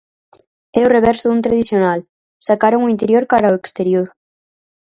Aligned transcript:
É 0.79 0.81
o 0.85 0.91
reverso 0.95 1.25
dun 1.27 1.45
tradicional, 1.47 1.99
sacaron 2.47 2.81
o 2.83 2.91
interior 2.95 3.23
cara 3.31 3.47
ao 3.49 3.59
exterior. 3.67 4.07